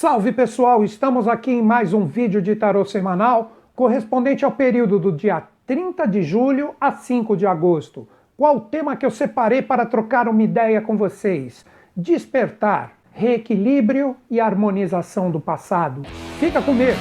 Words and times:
Salve 0.00 0.30
pessoal, 0.30 0.84
estamos 0.84 1.26
aqui 1.26 1.50
em 1.50 1.60
mais 1.60 1.92
um 1.92 2.06
vídeo 2.06 2.40
de 2.40 2.54
tarô 2.54 2.84
semanal 2.84 3.50
correspondente 3.74 4.44
ao 4.44 4.52
período 4.52 4.96
do 4.96 5.10
dia 5.10 5.42
30 5.66 6.06
de 6.06 6.22
julho 6.22 6.72
a 6.80 6.92
5 6.92 7.36
de 7.36 7.44
agosto. 7.44 8.08
Qual 8.36 8.58
o 8.58 8.60
tema 8.60 8.94
que 8.94 9.04
eu 9.04 9.10
separei 9.10 9.60
para 9.60 9.84
trocar 9.84 10.28
uma 10.28 10.40
ideia 10.40 10.80
com 10.80 10.96
vocês? 10.96 11.66
Despertar, 11.96 12.92
reequilíbrio 13.10 14.14
e 14.30 14.38
harmonização 14.38 15.32
do 15.32 15.40
passado. 15.40 16.02
Fica 16.38 16.62
comigo! 16.62 16.96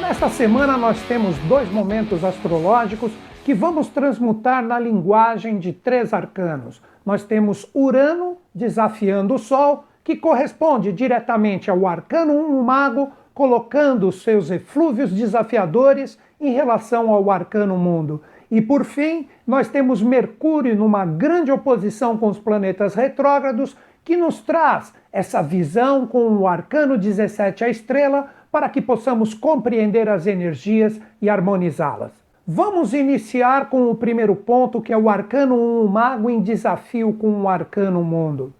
Nesta 0.00 0.28
semana 0.28 0.76
nós 0.76 1.02
temos 1.08 1.36
dois 1.48 1.68
momentos 1.72 2.22
astrológicos 2.22 3.10
que 3.50 3.54
vamos 3.54 3.88
transmutar 3.88 4.62
na 4.62 4.78
linguagem 4.78 5.58
de 5.58 5.72
três 5.72 6.14
arcanos. 6.14 6.80
Nós 7.04 7.24
temos 7.24 7.68
Urano 7.74 8.36
desafiando 8.54 9.34
o 9.34 9.40
Sol, 9.40 9.86
que 10.04 10.14
corresponde 10.14 10.92
diretamente 10.92 11.68
ao 11.68 11.84
arcano 11.84 12.32
1 12.32 12.62
mago, 12.62 13.10
colocando 13.34 14.12
seus 14.12 14.52
eflúvios 14.52 15.10
desafiadores 15.10 16.16
em 16.40 16.52
relação 16.52 17.10
ao 17.10 17.28
arcano 17.28 17.76
mundo. 17.76 18.22
E 18.48 18.62
por 18.62 18.84
fim, 18.84 19.26
nós 19.44 19.66
temos 19.66 20.00
Mercúrio 20.00 20.76
numa 20.76 21.04
grande 21.04 21.50
oposição 21.50 22.16
com 22.16 22.28
os 22.28 22.38
planetas 22.38 22.94
retrógrados, 22.94 23.76
que 24.04 24.16
nos 24.16 24.40
traz 24.40 24.94
essa 25.10 25.42
visão 25.42 26.06
com 26.06 26.36
o 26.36 26.46
arcano 26.46 26.96
17 26.96 27.64
a 27.64 27.68
estrela 27.68 28.30
para 28.52 28.68
que 28.68 28.80
possamos 28.80 29.34
compreender 29.34 30.08
as 30.08 30.28
energias 30.28 31.00
e 31.20 31.28
harmonizá-las. 31.28 32.29
Vamos 32.46 32.94
iniciar 32.94 33.68
com 33.68 33.90
o 33.90 33.94
primeiro 33.94 34.34
ponto, 34.34 34.80
que 34.80 34.92
é 34.92 34.96
o 34.96 35.10
Arcano 35.10 35.54
1 35.84 35.86
Mago 35.86 36.30
em 36.30 36.40
desafio 36.40 37.12
com 37.12 37.42
o 37.42 37.48
Arcano 37.48 38.02
Mundo. 38.02 38.52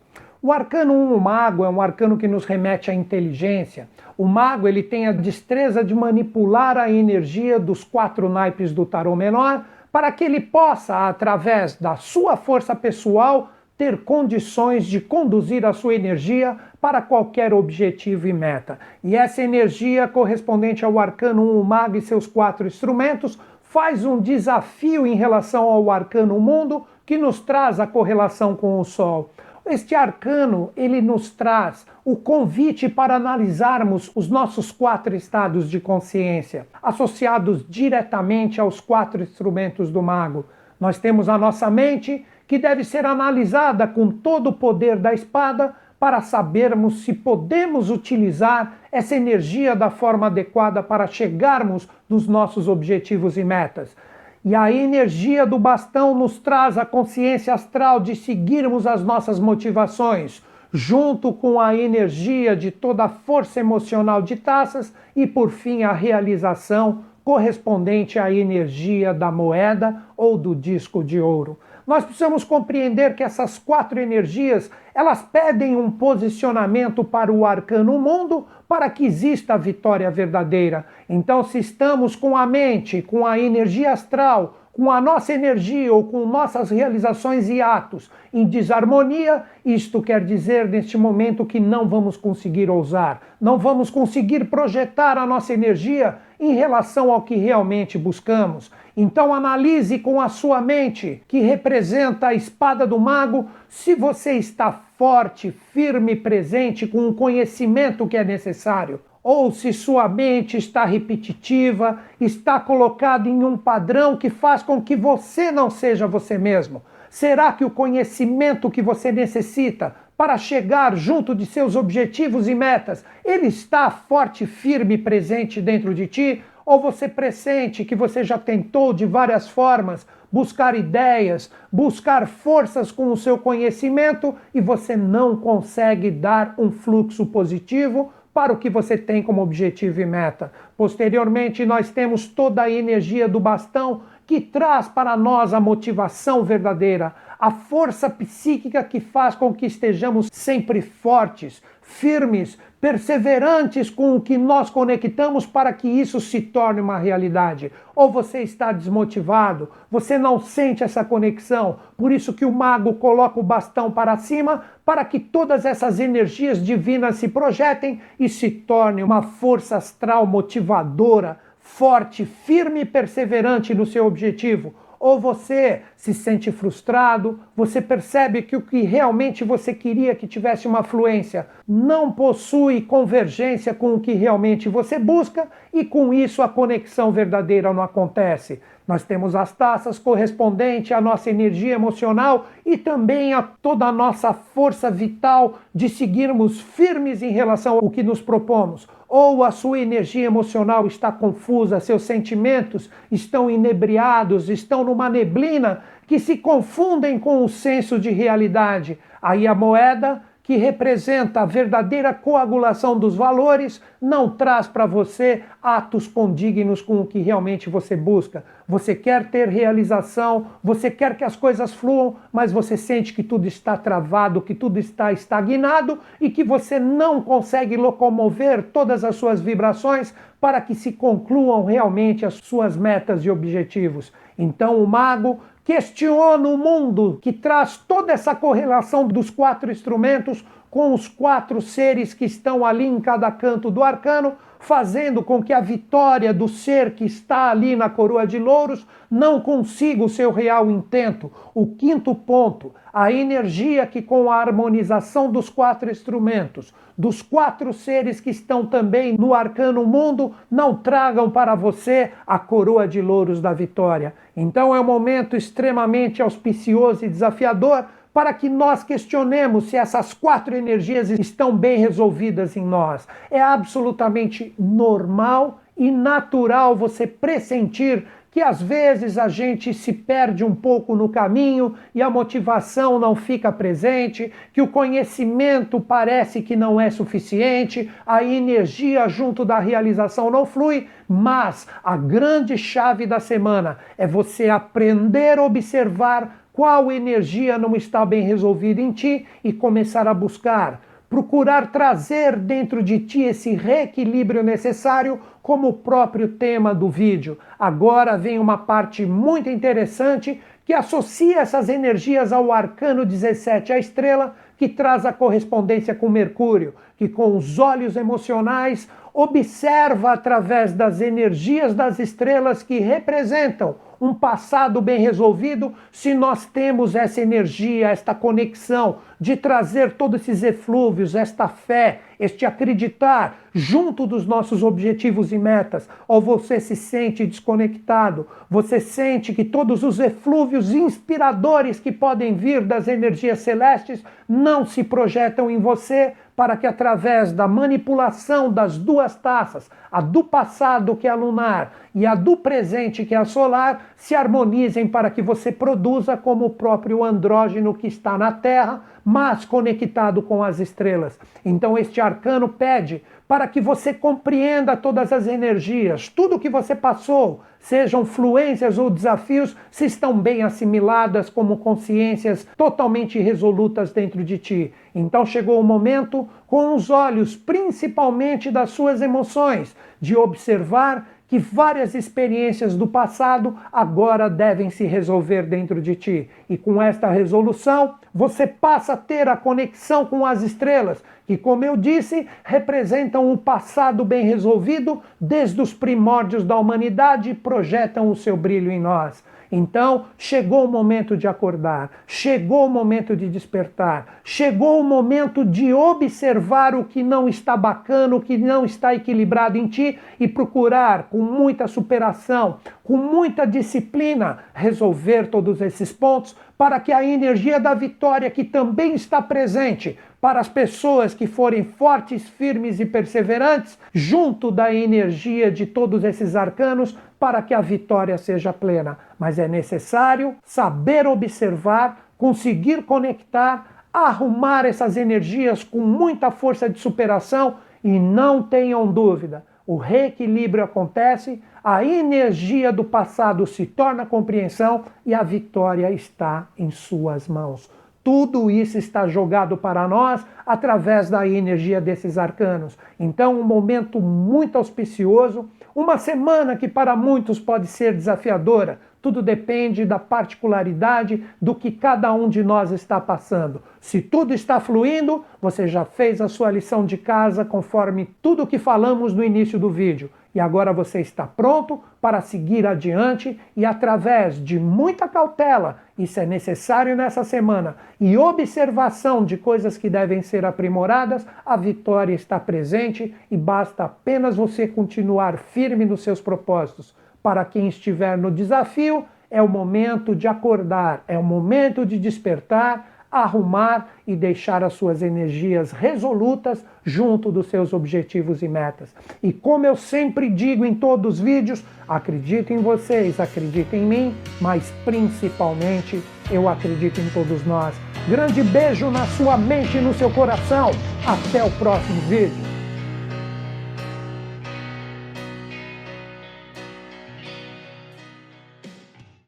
O 0.42 0.52
Arcano 0.52 0.92
1 0.92 1.18
Mago 1.18 1.64
é 1.64 1.68
um 1.68 1.80
arcano 1.80 2.18
que 2.18 2.28
nos 2.28 2.44
remete 2.44 2.90
à 2.90 2.94
inteligência. 2.94 3.88
O 4.18 4.26
mago 4.26 4.68
ele 4.68 4.82
tem 4.82 5.06
a 5.06 5.12
destreza 5.12 5.82
de 5.82 5.94
manipular 5.94 6.76
a 6.76 6.90
energia 6.90 7.58
dos 7.58 7.82
quatro 7.82 8.28
naipes 8.28 8.70
do 8.70 8.84
tarô 8.84 9.16
menor 9.16 9.64
para 9.90 10.12
que 10.12 10.24
ele 10.24 10.40
possa, 10.40 11.08
através 11.08 11.76
da 11.76 11.96
sua 11.96 12.36
força 12.36 12.76
pessoal, 12.76 13.50
ter 13.76 14.04
condições 14.04 14.84
de 14.84 15.00
conduzir 15.00 15.64
a 15.64 15.72
sua 15.72 15.94
energia 15.94 16.54
para 16.82 17.00
qualquer 17.00 17.54
objetivo 17.54 18.28
e 18.28 18.32
meta. 18.32 18.78
E 19.02 19.16
essa 19.16 19.42
energia 19.42 20.06
correspondente 20.06 20.84
ao 20.84 20.98
arcano 20.98 21.60
1 21.60 21.64
mago 21.64 21.96
e 21.96 22.02
seus 22.02 22.26
quatro 22.26 22.66
instrumentos 22.66 23.38
faz 23.70 24.04
um 24.04 24.20
desafio 24.20 25.06
em 25.06 25.14
relação 25.14 25.62
ao 25.62 25.92
arcano 25.92 26.40
mundo 26.40 26.84
que 27.06 27.16
nos 27.16 27.38
traz 27.38 27.78
a 27.78 27.86
correlação 27.86 28.56
com 28.56 28.80
o 28.80 28.84
Sol. 28.84 29.30
Este 29.64 29.94
arcano, 29.94 30.72
ele 30.76 31.00
nos 31.00 31.30
traz 31.30 31.86
o 32.04 32.16
convite 32.16 32.88
para 32.88 33.14
analisarmos 33.14 34.10
os 34.16 34.28
nossos 34.28 34.72
quatro 34.72 35.14
estados 35.14 35.70
de 35.70 35.78
consciência, 35.78 36.66
associados 36.82 37.64
diretamente 37.68 38.60
aos 38.60 38.80
quatro 38.80 39.22
instrumentos 39.22 39.88
do 39.88 40.02
mago. 40.02 40.46
Nós 40.80 40.98
temos 40.98 41.28
a 41.28 41.38
nossa 41.38 41.70
mente, 41.70 42.26
que 42.48 42.58
deve 42.58 42.82
ser 42.82 43.06
analisada 43.06 43.86
com 43.86 44.10
todo 44.10 44.48
o 44.48 44.52
poder 44.52 44.96
da 44.96 45.14
espada 45.14 45.76
para 46.00 46.22
sabermos 46.22 47.04
se 47.04 47.12
podemos 47.12 47.90
utilizar 47.90 48.78
essa 48.90 49.14
energia 49.14 49.76
da 49.76 49.90
forma 49.90 50.28
adequada 50.28 50.82
para 50.82 51.06
chegarmos 51.06 51.86
nos 52.08 52.26
nossos 52.26 52.68
objetivos 52.68 53.36
e 53.36 53.44
metas. 53.44 53.94
E 54.42 54.54
a 54.54 54.72
energia 54.72 55.44
do 55.44 55.58
bastão 55.58 56.14
nos 56.14 56.38
traz 56.38 56.78
a 56.78 56.86
consciência 56.86 57.52
astral 57.52 58.00
de 58.00 58.16
seguirmos 58.16 58.86
as 58.86 59.04
nossas 59.04 59.38
motivações, 59.38 60.42
junto 60.72 61.34
com 61.34 61.60
a 61.60 61.76
energia 61.76 62.56
de 62.56 62.70
toda 62.70 63.04
a 63.04 63.08
força 63.10 63.60
emocional 63.60 64.22
de 64.22 64.36
taças 64.36 64.94
e, 65.14 65.26
por 65.26 65.50
fim, 65.50 65.82
a 65.82 65.92
realização 65.92 67.04
correspondente 67.22 68.18
à 68.18 68.32
energia 68.32 69.12
da 69.12 69.30
moeda 69.30 70.02
ou 70.16 70.38
do 70.38 70.54
disco 70.54 71.04
de 71.04 71.20
ouro. 71.20 71.58
Nós 71.90 72.04
precisamos 72.04 72.44
compreender 72.44 73.16
que 73.16 73.22
essas 73.24 73.58
quatro 73.58 73.98
energias, 73.98 74.70
elas 74.94 75.22
pedem 75.22 75.74
um 75.74 75.90
posicionamento 75.90 77.02
para 77.02 77.32
o 77.32 77.44
arcano 77.44 77.98
mundo 77.98 78.46
para 78.68 78.88
que 78.88 79.04
exista 79.04 79.54
a 79.54 79.56
vitória 79.56 80.08
verdadeira. 80.08 80.86
Então, 81.08 81.42
se 81.42 81.58
estamos 81.58 82.14
com 82.14 82.36
a 82.36 82.46
mente, 82.46 83.02
com 83.02 83.26
a 83.26 83.40
energia 83.40 83.92
astral, 83.92 84.59
com 84.72 84.90
a 84.90 85.00
nossa 85.00 85.32
energia 85.32 85.92
ou 85.92 86.04
com 86.04 86.24
nossas 86.26 86.70
realizações 86.70 87.48
e 87.48 87.60
atos 87.60 88.10
em 88.32 88.46
desarmonia, 88.46 89.42
isto 89.64 90.00
quer 90.00 90.24
dizer 90.24 90.68
neste 90.68 90.96
momento 90.96 91.44
que 91.44 91.58
não 91.58 91.88
vamos 91.88 92.16
conseguir 92.16 92.70
ousar, 92.70 93.20
não 93.40 93.58
vamos 93.58 93.90
conseguir 93.90 94.44
projetar 94.44 95.18
a 95.18 95.26
nossa 95.26 95.52
energia 95.52 96.18
em 96.38 96.54
relação 96.54 97.12
ao 97.12 97.22
que 97.22 97.34
realmente 97.34 97.98
buscamos. 97.98 98.70
Então 98.96 99.34
analise 99.34 99.98
com 99.98 100.20
a 100.20 100.28
sua 100.28 100.60
mente, 100.60 101.22
que 101.26 101.40
representa 101.40 102.28
a 102.28 102.34
espada 102.34 102.86
do 102.86 102.98
mago, 102.98 103.48
se 103.68 103.94
você 103.94 104.34
está 104.34 104.72
forte, 104.72 105.50
firme, 105.50 106.14
presente 106.14 106.86
com 106.86 107.08
o 107.08 107.14
conhecimento 107.14 108.06
que 108.06 108.16
é 108.16 108.24
necessário 108.24 109.00
ou 109.22 109.52
se 109.52 109.72
sua 109.72 110.08
mente 110.08 110.56
está 110.56 110.84
repetitiva, 110.84 111.98
está 112.20 112.58
colocada 112.58 113.28
em 113.28 113.44
um 113.44 113.56
padrão 113.56 114.16
que 114.16 114.30
faz 114.30 114.62
com 114.62 114.80
que 114.80 114.96
você 114.96 115.50
não 115.50 115.68
seja 115.68 116.06
você 116.06 116.38
mesmo. 116.38 116.82
Será 117.10 117.52
que 117.52 117.64
o 117.64 117.70
conhecimento 117.70 118.70
que 118.70 118.80
você 118.80 119.12
necessita 119.12 119.94
para 120.16 120.38
chegar 120.38 120.96
junto 120.96 121.34
de 121.34 121.44
seus 121.44 121.76
objetivos 121.76 122.48
e 122.48 122.54
metas, 122.54 123.04
ele 123.24 123.48
está 123.48 123.90
forte, 123.90 124.46
firme 124.46 124.96
presente 124.96 125.60
dentro 125.60 125.94
de 125.94 126.06
ti? 126.06 126.42
Ou 126.64 126.80
você 126.80 127.08
pressente 127.08 127.84
que 127.84 127.96
você 127.96 128.22
já 128.22 128.38
tentou 128.38 128.92
de 128.92 129.04
várias 129.04 129.48
formas 129.48 130.06
buscar 130.32 130.76
ideias, 130.76 131.50
buscar 131.72 132.28
forças 132.28 132.92
com 132.92 133.10
o 133.10 133.16
seu 133.16 133.36
conhecimento 133.36 134.34
e 134.54 134.60
você 134.60 134.96
não 134.96 135.36
consegue 135.36 136.10
dar 136.10 136.54
um 136.56 136.70
fluxo 136.70 137.26
positivo? 137.26 138.12
Para 138.32 138.52
o 138.52 138.56
que 138.56 138.70
você 138.70 138.96
tem 138.96 139.22
como 139.22 139.42
objetivo 139.42 140.00
e 140.00 140.06
meta. 140.06 140.52
Posteriormente, 140.76 141.66
nós 141.66 141.90
temos 141.90 142.26
toda 142.26 142.62
a 142.62 142.70
energia 142.70 143.28
do 143.28 143.40
bastão 143.40 144.02
que 144.26 144.40
traz 144.40 144.88
para 144.88 145.16
nós 145.16 145.52
a 145.52 145.58
motivação 145.58 146.44
verdadeira, 146.44 147.14
a 147.38 147.50
força 147.50 148.08
psíquica 148.08 148.84
que 148.84 149.00
faz 149.00 149.34
com 149.34 149.52
que 149.52 149.66
estejamos 149.66 150.28
sempre 150.32 150.80
fortes, 150.80 151.60
firmes, 151.90 152.56
perseverantes 152.80 153.90
com 153.90 154.16
o 154.16 154.20
que 154.20 154.38
nós 154.38 154.70
conectamos 154.70 155.44
para 155.44 155.72
que 155.72 155.88
isso 155.88 156.20
se 156.20 156.40
torne 156.40 156.80
uma 156.80 156.96
realidade. 156.96 157.70
Ou 157.94 158.10
você 158.10 158.40
está 158.42 158.72
desmotivado, 158.72 159.68
você 159.90 160.16
não 160.16 160.40
sente 160.40 160.82
essa 160.82 161.04
conexão, 161.04 161.80
por 161.98 162.10
isso 162.12 162.32
que 162.32 162.44
o 162.44 162.52
mago 162.52 162.94
coloca 162.94 163.38
o 163.38 163.42
bastão 163.42 163.90
para 163.90 164.16
cima 164.16 164.62
para 164.84 165.04
que 165.04 165.18
todas 165.18 165.66
essas 165.66 166.00
energias 166.00 166.64
divinas 166.64 167.16
se 167.16 167.28
projetem 167.28 168.00
e 168.18 168.28
se 168.28 168.50
torne 168.50 169.02
uma 169.02 169.22
força 169.22 169.76
astral 169.76 170.24
motivadora, 170.26 171.38
forte, 171.58 172.24
firme 172.24 172.80
e 172.80 172.86
perseverante 172.86 173.74
no 173.74 173.84
seu 173.84 174.06
objetivo 174.06 174.74
ou 175.00 175.18
você 175.18 175.80
se 175.96 176.12
sente 176.12 176.52
frustrado, 176.52 177.40
você 177.56 177.80
percebe 177.80 178.42
que 178.42 178.54
o 178.54 178.60
que 178.60 178.82
realmente 178.82 179.42
você 179.42 179.72
queria 179.72 180.14
que 180.14 180.26
tivesse 180.26 180.68
uma 180.68 180.82
fluência 180.82 181.46
não 181.66 182.12
possui 182.12 182.82
convergência 182.82 183.72
com 183.72 183.94
o 183.94 184.00
que 184.00 184.12
realmente 184.12 184.68
você 184.68 184.98
busca 184.98 185.48
e 185.72 185.86
com 185.86 186.12
isso 186.12 186.42
a 186.42 186.48
conexão 186.48 187.10
verdadeira 187.10 187.72
não 187.72 187.82
acontece. 187.82 188.60
Nós 188.86 189.02
temos 189.02 189.34
as 189.34 189.52
taças 189.52 189.98
correspondentes 189.98 190.92
à 190.92 191.00
nossa 191.00 191.30
energia 191.30 191.74
emocional 191.74 192.46
e 192.66 192.76
também 192.76 193.32
a 193.32 193.40
toda 193.40 193.86
a 193.86 193.92
nossa 193.92 194.34
força 194.34 194.90
vital 194.90 195.60
de 195.74 195.88
seguirmos 195.88 196.60
firmes 196.60 197.22
em 197.22 197.30
relação 197.30 197.76
ao 197.76 197.88
que 197.88 198.02
nos 198.02 198.20
propomos 198.20 198.86
ou 199.10 199.42
a 199.42 199.50
sua 199.50 199.80
energia 199.80 200.24
emocional 200.24 200.86
está 200.86 201.10
confusa, 201.10 201.80
seus 201.80 202.02
sentimentos 202.02 202.88
estão 203.10 203.50
inebriados, 203.50 204.48
estão 204.48 204.84
numa 204.84 205.10
neblina 205.10 205.82
que 206.06 206.20
se 206.20 206.36
confundem 206.36 207.18
com 207.18 207.44
o 207.44 207.48
senso 207.48 207.98
de 207.98 208.08
realidade. 208.08 208.96
Aí 209.20 209.48
a 209.48 209.54
moeda 209.54 210.22
que 210.50 210.56
representa 210.56 211.42
a 211.42 211.46
verdadeira 211.46 212.12
coagulação 212.12 212.98
dos 212.98 213.14
valores, 213.14 213.80
não 214.02 214.30
traz 214.30 214.66
para 214.66 214.84
você 214.84 215.44
atos 215.62 216.08
condignos 216.08 216.82
com 216.82 217.00
o 217.00 217.06
que 217.06 217.20
realmente 217.20 217.70
você 217.70 217.94
busca. 217.94 218.42
Você 218.66 218.96
quer 218.96 219.30
ter 219.30 219.48
realização, 219.48 220.46
você 220.60 220.90
quer 220.90 221.16
que 221.16 221.22
as 221.22 221.36
coisas 221.36 221.72
fluam, 221.72 222.16
mas 222.32 222.50
você 222.50 222.76
sente 222.76 223.14
que 223.14 223.22
tudo 223.22 223.46
está 223.46 223.76
travado, 223.76 224.42
que 224.42 224.52
tudo 224.52 224.80
está 224.80 225.12
estagnado 225.12 226.00
e 226.20 226.28
que 226.28 226.42
você 226.42 226.80
não 226.80 227.22
consegue 227.22 227.76
locomover 227.76 228.70
todas 228.72 229.04
as 229.04 229.14
suas 229.14 229.40
vibrações 229.40 230.12
para 230.40 230.60
que 230.60 230.74
se 230.74 230.90
concluam 230.90 231.64
realmente 231.64 232.26
as 232.26 232.34
suas 232.34 232.76
metas 232.76 233.24
e 233.24 233.30
objetivos. 233.30 234.12
Então 234.36 234.82
o 234.82 234.86
mago 234.86 235.38
questiono 235.64 236.52
o 236.52 236.58
mundo 236.58 237.18
que 237.20 237.32
traz 237.32 237.76
toda 237.76 238.12
essa 238.12 238.34
correlação 238.34 239.06
dos 239.06 239.30
quatro 239.30 239.70
instrumentos 239.70 240.44
com 240.70 240.94
os 240.94 241.08
quatro 241.08 241.60
seres 241.60 242.14
que 242.14 242.24
estão 242.24 242.64
ali 242.64 242.86
em 242.86 243.00
cada 243.00 243.30
canto 243.30 243.70
do 243.70 243.82
arcano, 243.82 244.36
fazendo 244.60 245.22
com 245.22 245.42
que 245.42 245.54
a 245.54 245.60
vitória 245.60 246.34
do 246.34 246.46
ser 246.46 246.94
que 246.94 247.04
está 247.04 247.50
ali 247.50 247.74
na 247.74 247.88
coroa 247.88 248.26
de 248.26 248.38
louros 248.38 248.86
não 249.10 249.40
consiga 249.40 250.04
o 250.04 250.08
seu 250.08 250.30
real 250.30 250.70
intento. 250.70 251.32
O 251.54 251.66
quinto 251.66 252.14
ponto, 252.14 252.72
a 252.92 253.10
energia 253.10 253.86
que, 253.86 254.02
com 254.02 254.30
a 254.30 254.36
harmonização 254.36 255.32
dos 255.32 255.48
quatro 255.48 255.90
instrumentos, 255.90 256.74
dos 256.96 257.22
quatro 257.22 257.72
seres 257.72 258.20
que 258.20 258.28
estão 258.28 258.66
também 258.66 259.16
no 259.16 259.32
arcano 259.32 259.86
mundo, 259.86 260.34
não 260.50 260.74
tragam 260.74 261.30
para 261.30 261.54
você 261.54 262.10
a 262.26 262.38
coroa 262.38 262.86
de 262.86 263.00
louros 263.00 263.40
da 263.40 263.54
vitória. 263.54 264.12
Então 264.36 264.76
é 264.76 264.80
um 264.80 264.84
momento 264.84 265.34
extremamente 265.34 266.20
auspicioso 266.20 267.02
e 267.04 267.08
desafiador 267.08 267.86
para 268.12 268.34
que 268.34 268.48
nós 268.48 268.82
questionemos 268.82 269.70
se 269.70 269.76
essas 269.76 270.12
quatro 270.12 270.54
energias 270.54 271.10
estão 271.10 271.56
bem 271.56 271.78
resolvidas 271.78 272.56
em 272.56 272.64
nós. 272.64 273.06
É 273.30 273.40
absolutamente 273.40 274.54
normal 274.58 275.60
e 275.76 275.90
natural 275.90 276.76
você 276.76 277.06
pressentir 277.06 278.04
que 278.30 278.40
às 278.40 278.62
vezes 278.62 279.18
a 279.18 279.28
gente 279.28 279.74
se 279.74 279.92
perde 279.92 280.44
um 280.44 280.54
pouco 280.54 280.94
no 280.94 281.08
caminho 281.08 281.74
e 281.94 282.00
a 282.00 282.08
motivação 282.08 282.98
não 282.98 283.16
fica 283.16 283.50
presente, 283.50 284.32
que 284.52 284.62
o 284.62 284.68
conhecimento 284.68 285.80
parece 285.80 286.40
que 286.40 286.54
não 286.54 286.80
é 286.80 286.90
suficiente, 286.90 287.90
a 288.06 288.22
energia 288.22 289.08
junto 289.08 289.44
da 289.44 289.58
realização 289.58 290.30
não 290.30 290.46
flui, 290.46 290.86
mas 291.08 291.66
a 291.82 291.96
grande 291.96 292.56
chave 292.56 293.04
da 293.04 293.18
semana 293.18 293.78
é 293.98 294.06
você 294.06 294.48
aprender 294.48 295.38
a 295.38 295.42
observar 295.42 296.39
qual 296.52 296.90
energia 296.90 297.58
não 297.58 297.76
está 297.76 298.04
bem 298.04 298.22
resolvida 298.22 298.80
em 298.80 298.92
ti 298.92 299.26
e 299.42 299.52
começar 299.52 300.06
a 300.08 300.14
buscar, 300.14 300.80
procurar 301.08 301.72
trazer 301.72 302.36
dentro 302.36 302.82
de 302.82 303.00
ti 303.00 303.22
esse 303.22 303.54
reequilíbrio 303.54 304.42
necessário, 304.42 305.20
como 305.42 305.68
o 305.68 305.72
próprio 305.72 306.28
tema 306.28 306.74
do 306.74 306.88
vídeo. 306.88 307.38
Agora 307.58 308.16
vem 308.16 308.38
uma 308.38 308.58
parte 308.58 309.04
muito 309.04 309.48
interessante 309.48 310.40
que 310.64 310.72
associa 310.72 311.40
essas 311.40 311.68
energias 311.68 312.32
ao 312.32 312.52
arcano 312.52 313.04
17, 313.04 313.72
a 313.72 313.78
estrela, 313.78 314.36
que 314.56 314.68
traz 314.68 315.04
a 315.04 315.12
correspondência 315.12 315.94
com 315.94 316.08
Mercúrio, 316.08 316.74
que 316.96 317.08
com 317.08 317.36
os 317.36 317.58
olhos 317.58 317.96
emocionais 317.96 318.88
observa 319.12 320.12
através 320.12 320.72
das 320.72 321.00
energias 321.00 321.74
das 321.74 321.98
estrelas 321.98 322.62
que 322.62 322.78
representam 322.78 323.74
um 324.00 324.14
passado 324.14 324.80
bem 324.80 324.98
resolvido, 324.98 325.74
se 325.92 326.14
nós 326.14 326.46
temos 326.46 326.94
essa 326.94 327.20
energia, 327.20 327.90
esta 327.90 328.14
conexão 328.14 328.98
de 329.20 329.36
trazer 329.36 329.92
todos 329.92 330.22
esses 330.22 330.42
eflúvios, 330.42 331.14
esta 331.14 331.46
fé, 331.48 332.00
este 332.18 332.46
acreditar 332.46 333.38
junto 333.52 334.06
dos 334.06 334.26
nossos 334.26 334.62
objetivos 334.62 335.32
e 335.32 335.38
metas, 335.38 335.88
ou 336.08 336.20
você 336.20 336.58
se 336.58 336.74
sente 336.74 337.26
desconectado, 337.26 338.26
você 338.48 338.80
sente 338.80 339.34
que 339.34 339.44
todos 339.44 339.82
os 339.82 340.00
eflúvios 340.00 340.72
inspiradores 340.72 341.78
que 341.78 341.92
podem 341.92 342.34
vir 342.34 342.62
das 342.62 342.88
energias 342.88 343.40
celestes 343.40 344.02
não 344.26 344.64
se 344.64 344.82
projetam 344.82 345.50
em 345.50 345.58
você, 345.58 346.14
para 346.40 346.56
que 346.56 346.66
através 346.66 347.32
da 347.32 347.46
manipulação 347.46 348.50
das 348.50 348.78
duas 348.78 349.14
taças, 349.14 349.70
a 349.92 350.00
do 350.00 350.24
passado 350.24 350.96
que 350.96 351.06
é 351.06 351.10
a 351.10 351.14
lunar 351.14 351.74
e 351.94 352.06
a 352.06 352.14
do 352.14 352.34
presente 352.34 353.04
que 353.04 353.14
é 353.14 353.18
a 353.18 353.26
solar, 353.26 353.82
se 353.94 354.14
harmonizem 354.14 354.88
para 354.88 355.10
que 355.10 355.20
você 355.20 355.52
produza 355.52 356.16
como 356.16 356.46
o 356.46 356.50
próprio 356.50 357.04
andrógeno 357.04 357.74
que 357.74 357.86
está 357.86 358.16
na 358.16 358.32
Terra, 358.32 358.80
mas 359.04 359.44
conectado 359.44 360.22
com 360.22 360.42
as 360.42 360.60
estrelas. 360.60 361.20
Então 361.44 361.76
este 361.76 362.00
arcano 362.00 362.48
pede 362.48 363.02
para 363.30 363.46
que 363.46 363.60
você 363.60 363.94
compreenda 363.94 364.76
todas 364.76 365.12
as 365.12 365.28
energias, 365.28 366.08
tudo 366.08 366.36
que 366.36 366.50
você 366.50 366.74
passou, 366.74 367.42
sejam 367.60 368.04
fluências 368.04 368.76
ou 368.76 368.90
desafios, 368.90 369.56
se 369.70 369.84
estão 369.84 370.18
bem 370.18 370.42
assimiladas 370.42 371.30
como 371.30 371.58
consciências 371.58 372.44
totalmente 372.56 373.20
resolutas 373.20 373.92
dentro 373.92 374.24
de 374.24 374.36
ti. 374.36 374.74
Então 374.92 375.24
chegou 375.24 375.60
o 375.60 375.62
momento, 375.62 376.28
com 376.44 376.74
os 376.74 376.90
olhos 376.90 377.36
principalmente 377.36 378.50
das 378.50 378.70
suas 378.70 379.00
emoções, 379.00 379.76
de 380.00 380.16
observar 380.16 381.06
que 381.30 381.38
várias 381.38 381.94
experiências 381.94 382.76
do 382.76 382.88
passado 382.88 383.56
agora 383.72 384.28
devem 384.28 384.68
se 384.68 384.84
resolver 384.84 385.44
dentro 385.44 385.80
de 385.80 385.94
ti. 385.94 386.28
E 386.48 386.58
com 386.58 386.82
esta 386.82 387.08
resolução, 387.08 387.94
você 388.12 388.48
passa 388.48 388.94
a 388.94 388.96
ter 388.96 389.28
a 389.28 389.36
conexão 389.36 390.04
com 390.04 390.26
as 390.26 390.42
estrelas, 390.42 391.00
que, 391.28 391.38
como 391.38 391.64
eu 391.64 391.76
disse, 391.76 392.26
representam 392.42 393.30
um 393.30 393.36
passado 393.36 394.04
bem 394.04 394.26
resolvido 394.26 395.00
desde 395.20 395.62
os 395.62 395.72
primórdios 395.72 396.42
da 396.42 396.58
humanidade 396.58 397.30
e 397.30 397.34
projetam 397.34 398.10
o 398.10 398.16
seu 398.16 398.36
brilho 398.36 398.68
em 398.68 398.80
nós. 398.80 399.22
Então, 399.52 400.06
chegou 400.16 400.64
o 400.64 400.68
momento 400.68 401.16
de 401.16 401.26
acordar, 401.26 401.90
chegou 402.06 402.66
o 402.66 402.70
momento 402.70 403.16
de 403.16 403.28
despertar, 403.28 404.20
chegou 404.22 404.80
o 404.80 404.84
momento 404.84 405.44
de 405.44 405.74
observar 405.74 406.74
o 406.74 406.84
que 406.84 407.02
não 407.02 407.28
está 407.28 407.56
bacana, 407.56 408.14
o 408.14 408.20
que 408.20 408.38
não 408.38 408.64
está 408.64 408.94
equilibrado 408.94 409.58
em 409.58 409.66
ti 409.66 409.98
e 410.20 410.28
procurar, 410.28 411.04
com 411.04 411.18
muita 411.18 411.66
superação, 411.66 412.58
com 412.84 412.96
muita 412.96 413.44
disciplina, 413.44 414.38
resolver 414.54 415.26
todos 415.26 415.60
esses 415.60 415.92
pontos 415.92 416.36
para 416.56 416.78
que 416.78 416.92
a 416.92 417.02
energia 417.02 417.58
da 417.58 417.74
vitória, 417.74 418.30
que 418.30 418.44
também 418.44 418.94
está 418.94 419.20
presente 419.20 419.98
para 420.20 420.40
as 420.40 420.48
pessoas 420.48 421.14
que 421.14 421.26
forem 421.26 421.64
fortes, 421.64 422.28
firmes 422.28 422.78
e 422.78 422.84
perseverantes, 422.84 423.78
junto 423.92 424.50
da 424.50 424.72
energia 424.72 425.50
de 425.50 425.66
todos 425.66 426.04
esses 426.04 426.36
arcanos, 426.36 426.96
para 427.18 427.40
que 427.42 427.54
a 427.54 427.60
vitória 427.60 428.18
seja 428.18 428.52
plena. 428.52 428.98
Mas 429.18 429.38
é 429.38 429.48
necessário 429.48 430.36
saber 430.44 431.06
observar, 431.06 432.10
conseguir 432.18 432.82
conectar, 432.82 433.84
arrumar 433.92 434.64
essas 434.66 434.96
energias 434.96 435.64
com 435.64 435.80
muita 435.80 436.30
força 436.30 436.68
de 436.68 436.78
superação 436.78 437.56
e 437.82 437.98
não 437.98 438.42
tenham 438.42 438.86
dúvida, 438.92 439.44
o 439.70 439.76
reequilíbrio 439.76 440.64
acontece, 440.64 441.40
a 441.62 441.84
energia 441.84 442.72
do 442.72 442.82
passado 442.82 443.46
se 443.46 443.64
torna 443.64 444.04
compreensão 444.04 444.84
e 445.06 445.14
a 445.14 445.22
vitória 445.22 445.92
está 445.92 446.48
em 446.58 446.72
suas 446.72 447.28
mãos. 447.28 447.70
Tudo 448.02 448.50
isso 448.50 448.78
está 448.78 449.06
jogado 449.06 449.58
para 449.58 449.86
nós 449.86 450.24
através 450.46 451.10
da 451.10 451.28
energia 451.28 451.80
desses 451.80 452.16
arcanos. 452.16 452.78
Então, 452.98 453.38
um 453.38 453.42
momento 453.42 454.00
muito 454.00 454.56
auspicioso, 454.56 455.50
uma 455.74 455.98
semana 455.98 456.56
que 456.56 456.66
para 456.66 456.96
muitos 456.96 457.38
pode 457.38 457.66
ser 457.66 457.94
desafiadora. 457.94 458.80
Tudo 459.02 459.22
depende 459.22 459.84
da 459.84 459.98
particularidade 459.98 461.24
do 461.40 461.54
que 461.54 461.70
cada 461.70 462.12
um 462.12 462.28
de 462.28 462.42
nós 462.42 462.70
está 462.70 462.98
passando. 463.00 463.62
Se 463.80 464.00
tudo 464.00 464.32
está 464.32 464.60
fluindo, 464.60 465.24
você 465.40 465.68
já 465.68 465.84
fez 465.84 466.20
a 466.20 466.28
sua 466.28 466.50
lição 466.50 466.84
de 466.84 466.96
casa 466.96 467.44
conforme 467.44 468.08
tudo 468.22 468.44
o 468.44 468.46
que 468.46 468.58
falamos 468.58 469.12
no 469.12 469.22
início 469.22 469.58
do 469.58 469.70
vídeo 469.70 470.10
e 470.34 470.40
agora 470.40 470.72
você 470.72 471.00
está 471.00 471.26
pronto 471.26 471.82
para 472.00 472.20
seguir 472.20 472.66
adiante 472.66 473.38
e, 473.56 473.64
através 473.64 474.42
de 474.42 474.58
muita 474.58 475.08
cautela, 475.08 475.78
isso 475.98 476.18
é 476.20 476.26
necessário 476.26 476.96
nessa 476.96 477.24
semana, 477.24 477.76
e 478.00 478.16
observação 478.16 479.24
de 479.24 479.36
coisas 479.36 479.76
que 479.76 479.90
devem 479.90 480.22
ser 480.22 480.44
aprimoradas, 480.44 481.26
a 481.44 481.56
vitória 481.56 482.14
está 482.14 482.38
presente 482.38 483.14
e 483.30 483.36
basta 483.36 483.84
apenas 483.84 484.36
você 484.36 484.66
continuar 484.66 485.36
firme 485.36 485.84
nos 485.84 486.02
seus 486.02 486.20
propósitos. 486.20 486.94
Para 487.22 487.44
quem 487.44 487.68
estiver 487.68 488.16
no 488.16 488.30
desafio, 488.30 489.04
é 489.30 489.40
o 489.40 489.48
momento 489.48 490.14
de 490.16 490.26
acordar, 490.26 491.04
é 491.06 491.16
o 491.18 491.22
momento 491.22 491.86
de 491.86 491.98
despertar 491.98 492.89
arrumar 493.10 493.88
e 494.06 494.14
deixar 494.14 494.62
as 494.62 494.74
suas 494.74 495.02
energias 495.02 495.72
resolutas 495.72 496.64
junto 496.84 497.32
dos 497.32 497.48
seus 497.48 497.72
objetivos 497.72 498.42
e 498.42 498.48
metas. 498.48 498.94
E 499.22 499.32
como 499.32 499.66
eu 499.66 499.76
sempre 499.76 500.30
digo 500.30 500.64
em 500.64 500.74
todos 500.74 501.14
os 501.14 501.20
vídeos, 501.20 501.64
acredito 501.88 502.52
em 502.52 502.58
vocês, 502.58 503.18
acredito 503.18 503.74
em 503.74 503.84
mim, 503.84 504.14
mas 504.40 504.72
principalmente 504.84 506.00
eu 506.30 506.48
acredito 506.48 507.00
em 507.00 507.08
todos 507.10 507.44
nós. 507.44 507.74
Grande 508.08 508.42
beijo 508.42 508.90
na 508.90 509.06
sua 509.06 509.36
mente 509.36 509.76
e 509.76 509.80
no 509.80 509.92
seu 509.94 510.10
coração. 510.10 510.70
Até 511.06 511.44
o 511.44 511.50
próximo 511.52 512.00
vídeo. 512.02 512.49